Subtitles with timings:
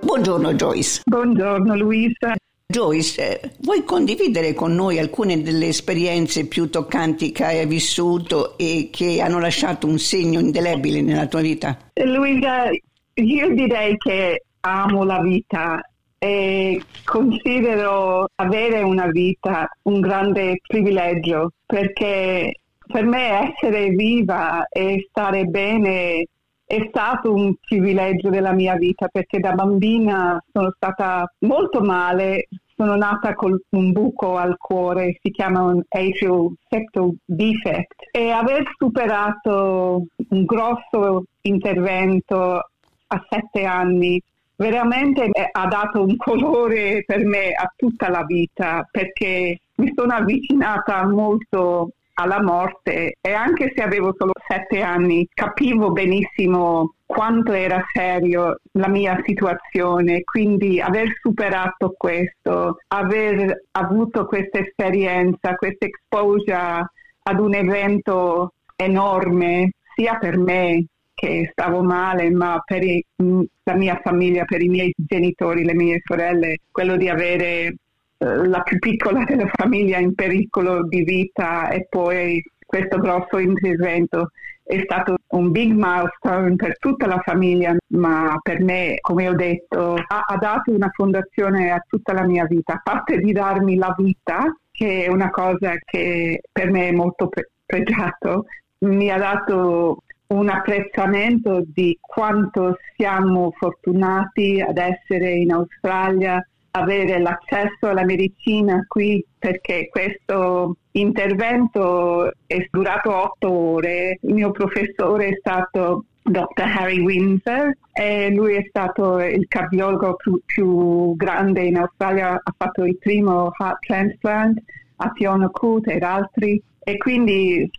[0.00, 1.02] Buongiorno Joyce.
[1.04, 2.34] Buongiorno Luisa.
[2.66, 9.20] Joyce, vuoi condividere con noi alcune delle esperienze più toccanti che hai vissuto e che
[9.20, 11.76] hanno lasciato un segno indelebile nella tua vita?
[12.04, 12.70] Luisa,
[13.14, 15.80] io direi che amo la vita
[16.18, 22.52] e considero avere una vita un grande privilegio perché
[22.86, 26.26] per me essere viva e stare bene
[26.68, 32.94] è stato un privilegio della mia vita perché da bambina sono stata molto male, sono
[32.94, 38.08] nata con un buco al cuore, si chiama un atrial septal defect.
[38.10, 44.22] E aver superato un grosso intervento a sette anni
[44.54, 51.06] veramente ha dato un colore per me a tutta la vita perché mi sono avvicinata
[51.06, 58.58] molto alla morte e anche se avevo solo sette anni capivo benissimo quanto era serio
[58.72, 66.90] la mia situazione, quindi aver superato questo, aver avuto questa esperienza, questa exposure
[67.22, 73.98] ad un evento enorme, sia per me che stavo male, ma per i, la mia
[74.02, 77.74] famiglia, per i miei genitori, le mie sorelle, quello di avere
[78.18, 84.30] la più piccola della famiglia in pericolo di vita e poi questo grosso intervento
[84.62, 89.94] è stato un big milestone per tutta la famiglia, ma per me, come ho detto,
[89.94, 93.94] ha, ha, dato una fondazione a tutta la mia vita, a parte di darmi la
[93.96, 98.44] vita, che è una cosa che per me è molto pre- pregiato,
[98.80, 106.46] mi ha dato un apprezzamento di quanto siamo fortunati ad essere in Australia,
[106.80, 114.18] avere l'accesso alla medicina qui perché questo intervento è durato otto ore.
[114.22, 116.62] Il mio professore è stato Dr.
[116.62, 122.84] Harry Windsor e lui è stato il cardiologo più, più grande in Australia, ha fatto
[122.84, 124.62] il primo heart transplant
[124.96, 127.70] a Fiona Coot ed altri e quindi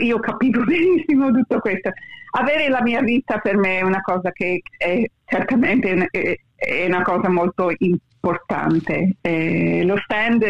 [0.00, 1.90] io capivo benissimo tutto questo.
[2.34, 6.08] Avere la mia vita per me è una cosa che è certamente
[6.54, 9.16] è una cosa molto importante importante.
[9.20, 10.44] Eh, lo stand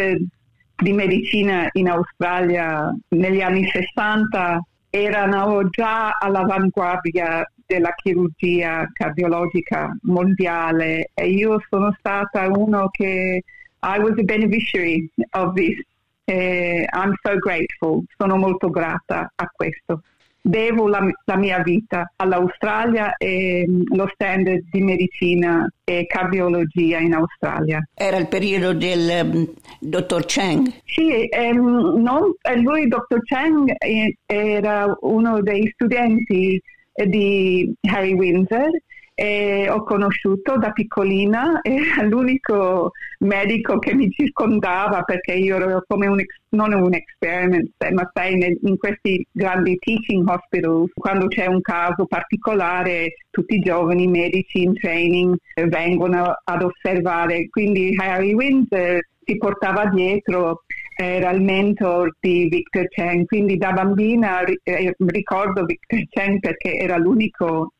[0.75, 11.29] di medicina in Australia negli anni 60 erano già all'avanguardia della chirurgia cardiologica mondiale e
[11.29, 13.43] io sono stata uno che
[13.79, 15.79] I was a beneficiary of this.
[16.25, 20.03] Eh, I'm so grateful, sono molto grata a questo
[20.45, 27.13] devo la, la, mia vita all'Australia e mm, lo stand di medicina e cardiologia in
[27.13, 27.81] Australia.
[27.93, 30.69] Era il periodo del um, dottor Cheng?
[30.83, 36.61] Sì, ehm, non, eh, lui, dottor Cheng, eh, era uno dei studenti
[36.93, 38.69] di Harry Windsor
[39.15, 46.07] e ho conosciuto da piccolina, era l'unico medico che mi circondava perché io ero come
[46.07, 52.05] un, non un experiment, ma sai, in questi grandi teaching hospitals, quando c'è un caso
[52.05, 55.35] particolare, tutti i giovani medici in training
[55.67, 57.47] vengono ad osservare.
[57.49, 60.63] Quindi Harry Windsor si portava dietro
[60.95, 66.97] era il mentor di Victor Cheng, quindi da bambina eh, ricordo Victor Cheng perché era
[66.97, 67.73] l'unico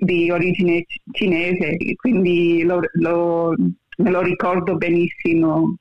[0.00, 3.54] di origine cinese, quindi lo, lo,
[3.98, 5.76] me lo ricordo benissimo.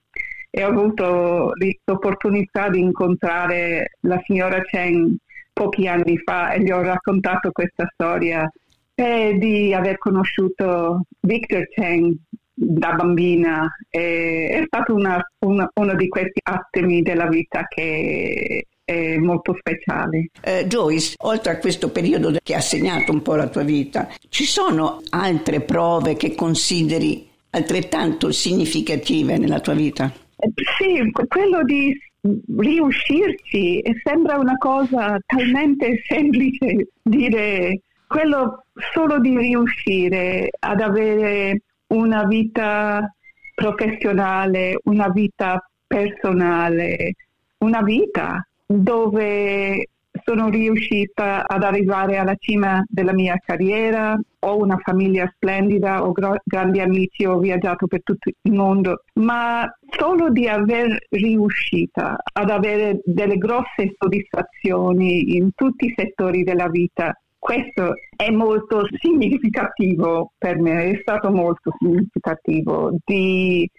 [0.50, 1.52] E ho avuto
[1.84, 5.16] l'opportunità di incontrare la signora Cheng
[5.52, 8.50] pochi anni fa e gli ho raccontato questa storia
[8.94, 12.16] e di aver conosciuto Victor Cheng
[12.54, 19.18] da bambina e è stato una, una, uno di questi attimi della vita che è
[19.18, 20.28] molto speciale.
[20.42, 24.46] Eh, Joyce, oltre a questo periodo che ha segnato un po' la tua vita, ci
[24.46, 30.14] sono altre prove che consideri altrettanto significative nella tua vita?
[30.38, 31.98] Eh, sì, quello di
[32.58, 43.14] riuscirci sembra una cosa talmente semplice dire quello solo di riuscire ad avere una vita
[43.54, 47.14] professionale, una vita personale,
[47.60, 49.88] una vita dove
[50.24, 56.40] sono riuscita ad arrivare alla cima della mia carriera, ho una famiglia splendida, ho gro-
[56.44, 63.02] grandi amici, ho viaggiato per tutto il mondo, ma solo di aver riuscita ad avere
[63.04, 70.90] delle grosse soddisfazioni in tutti i settori della vita, questo è molto significativo per me,
[70.90, 73.70] è stato molto significativo di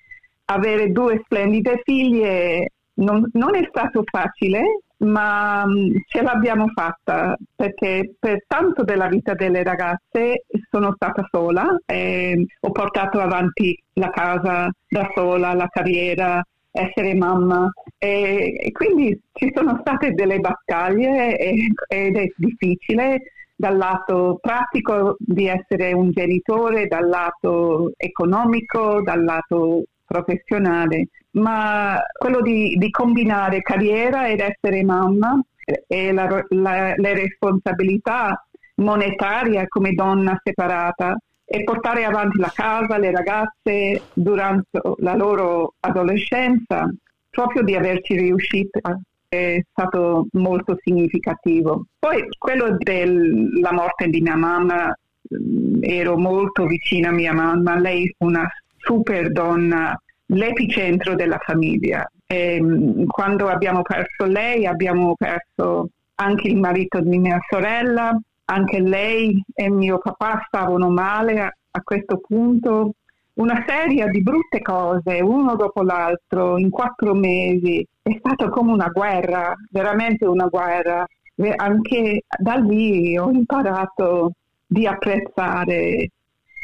[0.46, 2.70] avere due splendide figlie.
[2.98, 9.34] Non, non è stato facile, ma mm, ce l'abbiamo fatta perché per tanto della vita
[9.34, 16.42] delle ragazze sono stata sola e ho portato avanti la casa da sola, la carriera,
[16.70, 17.70] essere mamma.
[17.98, 21.54] E, e quindi ci sono state delle battaglie e,
[21.88, 23.32] ed è difficile.
[23.58, 32.40] Dal lato pratico di essere un genitore, dal lato economico, dal lato professionale, ma quello
[32.40, 35.38] di, di combinare carriera ed essere mamma
[35.86, 43.10] e la, la, le responsabilità monetarie come donna separata e portare avanti la casa, le
[43.10, 46.88] ragazze durante la loro adolescenza,
[47.30, 48.80] proprio di averci riuscito
[49.28, 51.86] è stato molto significativo.
[51.98, 54.96] Poi quello della morte di mia mamma,
[55.34, 58.48] mm, ero molto vicina a mia mamma, lei una
[58.86, 62.08] super donna, l'epicentro della famiglia.
[62.24, 68.80] E mm, quando abbiamo perso lei abbiamo perso anche il marito di mia sorella, anche
[68.80, 72.92] lei e mio papà stavano male a, a questo punto.
[73.34, 77.86] Una serie di brutte cose, uno dopo l'altro, in quattro mesi.
[78.00, 81.04] È stata come una guerra, veramente una guerra.
[81.34, 84.32] E anche da lì ho imparato
[84.66, 86.10] di apprezzare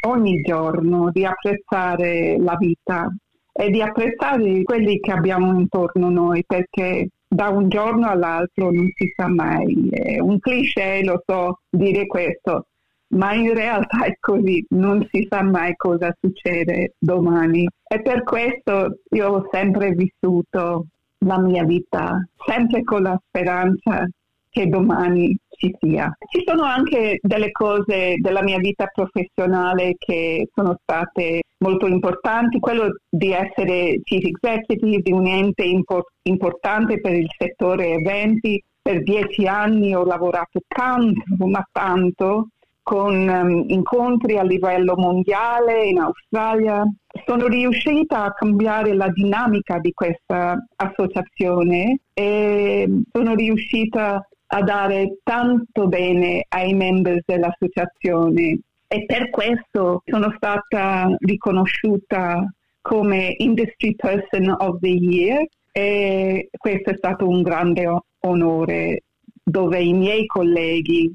[0.07, 3.13] ogni giorno, di apprezzare la vita
[3.51, 8.89] e di apprezzare quelli che abbiamo intorno a noi, perché da un giorno all'altro non
[8.95, 9.89] si sa mai.
[9.89, 12.67] È un cliché, lo so, dire questo,
[13.13, 17.67] ma in realtà è così, non si sa mai cosa succede domani.
[17.87, 20.87] E per questo io ho sempre vissuto
[21.19, 24.07] la mia vita, sempre con la speranza
[24.49, 26.15] che domani ci sia.
[26.29, 32.97] Ci sono anche delle cose della mia vita professionale che sono state molto importanti, quello
[33.09, 38.61] di essere chief executive di un ente import- importante per il settore eventi.
[38.81, 42.49] Per dieci anni ho lavorato tanto, ma tanto,
[42.81, 46.83] con um, incontri a livello mondiale in Australia.
[47.25, 55.87] Sono riuscita a cambiare la dinamica di questa associazione e sono riuscita a dare tanto
[55.87, 62.45] bene ai membri dell'associazione e per questo sono stata riconosciuta
[62.79, 69.03] come Industry Person of the Year e questo è stato un grande onore
[69.43, 71.11] dove i miei colleghi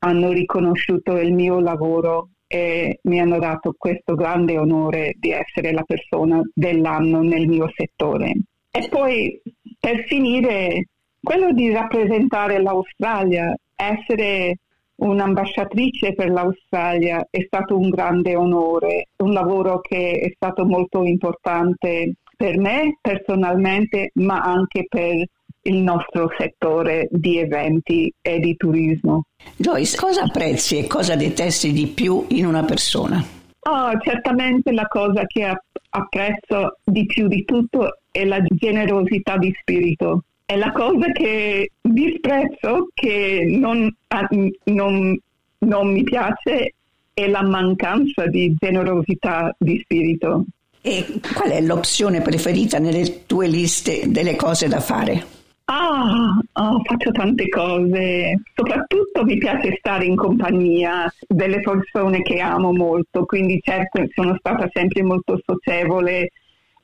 [0.00, 5.82] hanno riconosciuto il mio lavoro e mi hanno dato questo grande onore di essere la
[5.82, 8.34] persona dell'anno nel mio settore.
[8.70, 9.42] E poi
[9.80, 10.84] per finire
[11.22, 14.58] quello di rappresentare l'Australia, essere
[14.96, 22.14] un'ambasciatrice per l'Australia è stato un grande onore, un lavoro che è stato molto importante
[22.36, 25.24] per me personalmente, ma anche per
[25.62, 29.24] il nostro settore di eventi e di turismo.
[29.56, 33.22] Joyce, cosa apprezzi e cosa detesti di più in una persona?
[33.60, 35.52] Oh, certamente la cosa che
[35.90, 40.22] apprezzo di più di tutto è la generosità di spirito.
[40.50, 44.26] È la cosa che disprezzo, che non, ah,
[44.64, 45.20] non,
[45.58, 46.72] non mi piace,
[47.12, 50.46] è la mancanza di generosità di spirito.
[50.80, 55.22] E qual è l'opzione preferita nelle tue liste delle cose da fare?
[55.66, 62.72] Ah, oh, faccio tante cose, soprattutto mi piace stare in compagnia delle persone che amo
[62.72, 66.30] molto, quindi certo sono stata sempre molto socievole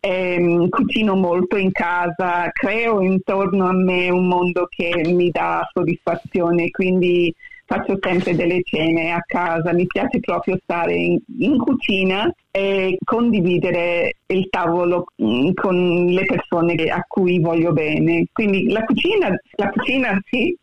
[0.05, 6.71] eh, cucino molto in casa, creo intorno a me un mondo che mi dà soddisfazione,
[6.71, 7.35] quindi
[7.67, 14.17] faccio sempre delle cene a casa, mi piace proprio stare in, in cucina e condividere
[14.27, 18.27] il tavolo mm, con le persone a cui voglio bene.
[18.33, 20.57] Quindi la cucina, la cucina sì,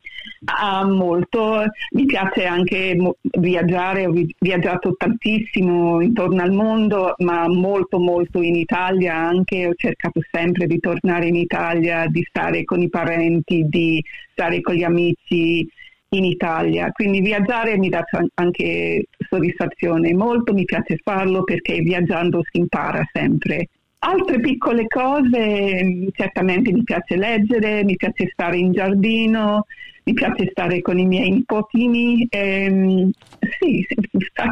[0.46, 2.96] Ah, molto, mi piace anche
[3.40, 10.20] viaggiare, ho viaggiato tantissimo intorno al mondo, ma molto molto in Italia anche, ho cercato
[10.32, 15.68] sempre di tornare in Italia, di stare con i parenti, di stare con gli amici
[16.14, 18.04] in Italia, quindi viaggiare mi dà
[18.34, 23.70] anche soddisfazione, molto mi piace farlo perché viaggiando si impara sempre.
[24.00, 29.66] Altre piccole cose, certamente mi piace leggere, mi piace stare in giardino,
[30.04, 32.28] mi piace stare con i miei nipotini.
[32.30, 33.12] Ehm,
[33.60, 33.86] sì,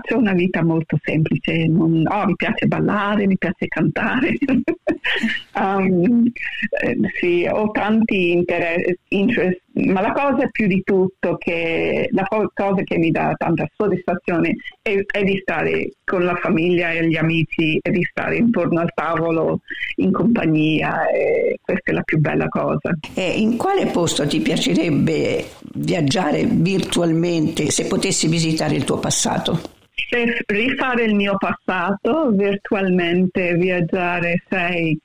[0.10, 1.68] faccio una vita molto semplice.
[1.68, 4.34] Non, oh, mi piace ballare, mi piace cantare.
[5.56, 6.26] um,
[6.82, 8.98] eh, sì, ho tanti interessi,
[9.74, 14.98] ma la cosa più di tutto, che, la cosa che mi dà tanta soddisfazione è,
[15.06, 19.62] è, di stare con la famiglia e gli amici e di stare intorno al tavolo
[19.98, 21.04] in compagnia.
[21.62, 22.98] questa è la più bella cosa.
[23.14, 29.78] E in quale posto ti piacerebbe viaggiare virtualmente se potessi visitare il tuo passato?
[30.08, 35.00] Per rifare il mio passato, virtualmente viaggiare, sei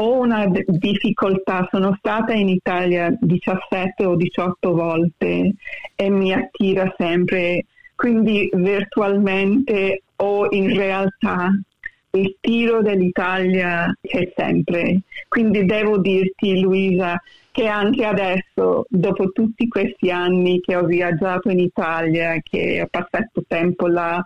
[0.00, 5.52] ho una difficoltà, sono stata in Italia 17 o 18 volte
[5.94, 11.50] e mi attira sempre, quindi virtualmente o in realtà
[12.12, 15.00] il tiro dell'Italia c'è sempre.
[15.28, 17.20] Quindi devo dirti Luisa
[17.52, 23.44] che anche adesso, dopo tutti questi anni che ho viaggiato in Italia, che ho passato
[23.46, 24.24] tempo là,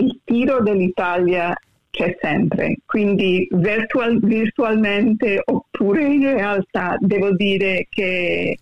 [0.00, 1.54] il tiro dell'Italia
[1.90, 8.58] c'è sempre, quindi virtual, virtualmente oppure in realtà devo dire che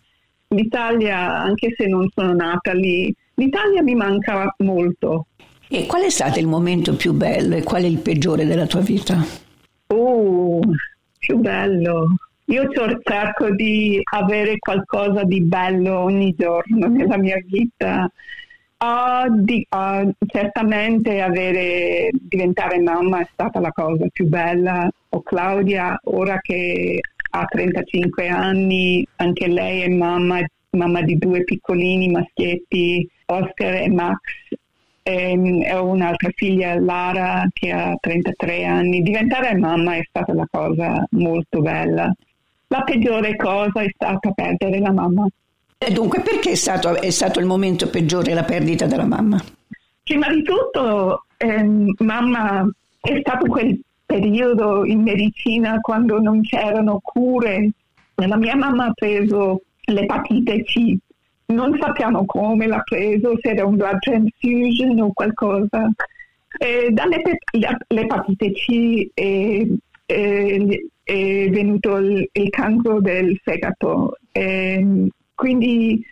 [0.49, 5.26] l'Italia, anche se non sono nata lì, l'Italia mi manca molto.
[5.68, 8.80] E qual è stato il momento più bello e qual è il peggiore della tua
[8.80, 9.23] vita?
[9.88, 10.61] Oh,
[11.18, 12.14] più bello.
[12.47, 12.66] Io
[13.02, 18.11] cerco di avere qualcosa di bello ogni giorno nella mia vita
[18.80, 24.88] Uh, di, uh, certamente avere, diventare mamma è stata la cosa più bella.
[25.11, 32.08] O Claudia, ora che ha 35 anni, anche lei è mamma, mamma di due piccolini
[32.08, 34.20] maschietti, Oscar e Max.
[35.02, 39.02] E, e ho un'altra figlia, Lara, che ha 33 anni.
[39.02, 42.12] Diventare mamma è stata la cosa molto bella.
[42.68, 45.26] La peggiore cosa è stata perdere la mamma.
[45.80, 49.40] E dunque, perché è stato, è stato, il momento peggiore la perdita della mamma?
[50.02, 52.68] Prima di tutto, ehm, mamma
[53.00, 57.70] è stato quel periodo in medicina quando non c'erano cure.
[58.14, 60.97] La mia mamma ha preso l'epatite C.
[61.47, 65.88] Non sappiamo come l'ha preso, se era un blood transfusion o qualcosa.
[66.58, 69.64] E dall'epatite C è,
[70.06, 70.56] è,
[71.04, 74.16] è venuto il, il, cancro del fegato.
[74.32, 75.06] E,
[75.38, 76.04] quindi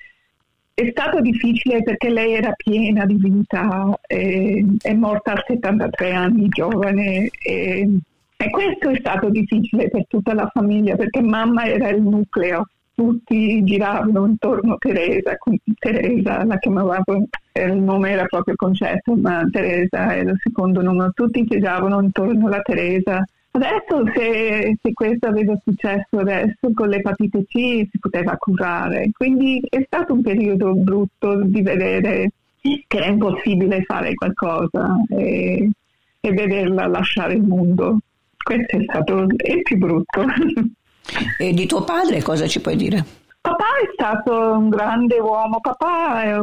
[0.72, 6.46] è stato difficile perché lei era piena di vita, e, è morta a 73 anni
[6.48, 7.88] giovane e,
[8.36, 13.64] e questo è stato difficile per tutta la famiglia perché mamma era il nucleo tutti
[13.64, 15.36] giravano intorno a Teresa,
[15.78, 21.44] Teresa la chiamavamo, il nome era proprio concetto, ma Teresa era il secondo nome, tutti
[21.44, 23.22] giravano intorno alla Teresa
[23.56, 29.82] Adesso se, se, questo aveva successo adesso con l'epatite C si poteva curare, quindi è
[29.86, 35.70] stato un periodo brutto di vedere che è impossibile fare qualcosa e,
[36.20, 37.96] e vederla lasciare il mondo.
[38.36, 40.24] Questo è stato il più brutto.
[41.38, 43.04] E di tuo padre cosa ci puoi dire?
[43.40, 46.36] Papà è stato un grande uomo, papà è,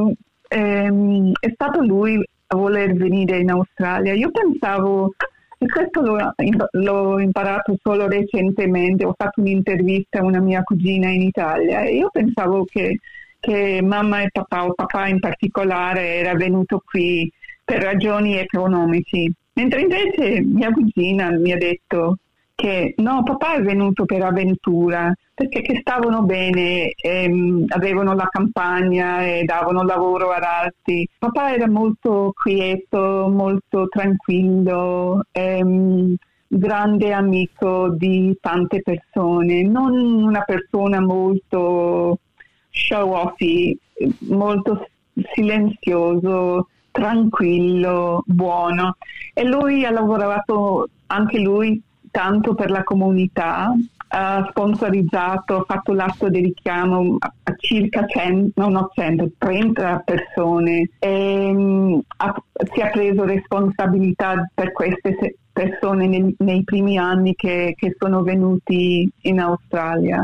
[0.47, 4.13] è, è stato lui a voler venire in Australia.
[4.13, 5.13] Io pensavo
[5.63, 6.33] e questo l'ho,
[6.71, 12.09] l'ho, imparato solo recentemente, ho fatto un'intervista a una mia cugina in Italia e io
[12.11, 12.99] pensavo che,
[13.39, 17.31] che mamma e papà, o papà in particolare, era venuto qui
[17.63, 22.17] per ragioni economiche, mentre invece mia cugina mi ha detto
[22.55, 29.23] che no, papà è venuto per avventura, perché che stavano bene, ehm, avevano la campagna
[29.23, 31.07] e davano lavoro ad altri.
[31.17, 36.15] Papà era molto quieto, molto tranquillo, ehm,
[36.47, 39.93] grande amico di tante persone, non
[40.23, 42.19] una persona molto
[42.69, 43.77] show-offy,
[44.29, 44.87] molto
[45.33, 48.97] silenzioso, tranquillo, buono.
[49.33, 51.81] E lui ha lavorato anche lui
[52.13, 53.73] tanto per la comunità,
[54.09, 61.49] ha sponsorizzato, ha fatto l'atto di richiamo a circa 100, no, 100 30 persone e
[61.49, 67.95] um, ha, si è preso responsabilità per queste persone nei, nei primi anni che, che,
[67.97, 70.23] sono venuti in Australia.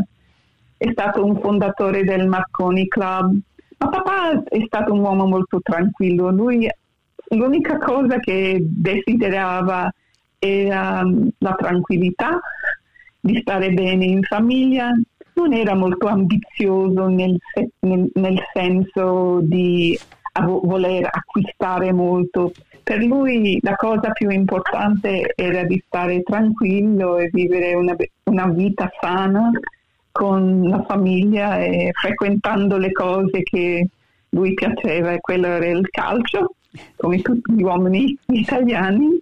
[0.77, 3.36] È stato un fondatore del Marconi Club,
[3.79, 6.29] ma papà è stato un uomo molto tranquillo.
[6.29, 6.69] Lui,
[7.29, 9.91] l'unica cosa che desiderava
[10.39, 12.39] era mm, la tranquillità
[13.19, 14.91] di stare bene in famiglia,
[15.34, 17.38] non era molto ambizioso nel,
[17.79, 19.98] nel, nel senso di
[20.46, 22.51] voler acquistare molto.
[22.81, 28.89] Per lui la cosa più importante era di stare tranquillo e vivere una, una vita
[29.00, 29.51] sana
[30.12, 33.88] con la famiglia e frequentando le cose che
[34.29, 36.55] lui piaceva, e quello era il calcio,
[36.98, 39.19] come tutti gli uomini italiani,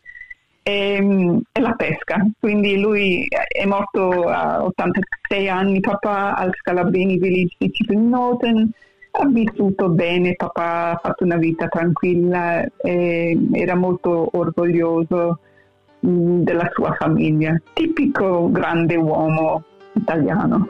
[0.67, 2.17] e, e, la pesca.
[2.37, 8.69] Quindi lui è morto a 86 anni, papà al Scalabrini Village di Cipennoten,
[9.11, 15.39] ha vissuto bene, papà ha fatto una vita tranquilla e era molto orgoglioso
[16.01, 17.59] mh, della sua famiglia.
[17.71, 20.69] Tipico grande uomo italiano.